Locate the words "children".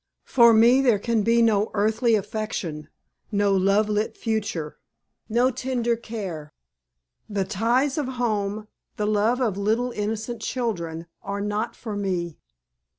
10.41-11.05